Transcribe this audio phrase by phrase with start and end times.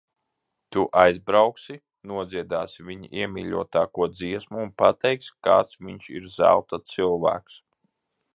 [0.75, 1.75] Tu aizbrauksi,
[2.11, 7.61] nodziedāsi viņa iemīļotāko dziesmu un pateiksi, kāds viņš ir zelta cilvēks.